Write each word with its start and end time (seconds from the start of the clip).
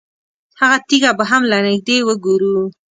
هغه 0.59 0.77
تیږه 0.87 1.11
به 1.17 1.23
هم 1.31 1.41
له 1.51 1.57
نږدې 1.65 1.97
وګورو. 2.07 2.57